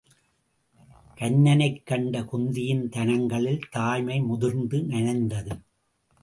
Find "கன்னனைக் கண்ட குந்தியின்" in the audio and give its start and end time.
1.17-2.89